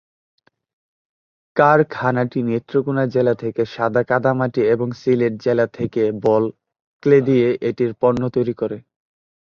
[1.55, 6.43] কারখানাটি নেত্রকোণা জেলা থেকে সাদা কাদামাটি এবং সিলেট জেলা থেকে বল
[7.03, 8.77] ক্লে দিয়ে এটির পণ্য তৈরি করে।